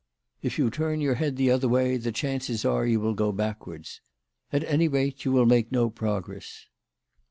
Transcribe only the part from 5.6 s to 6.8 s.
no progress."